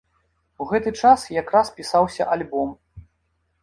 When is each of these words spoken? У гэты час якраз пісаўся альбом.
У 0.65 0.67
гэты 0.71 0.93
час 1.03 1.27
якраз 1.41 1.71
пісаўся 1.79 2.31
альбом. 2.39 2.77